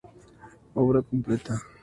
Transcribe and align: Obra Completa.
Obra 0.73 1.03
Completa. 1.03 1.53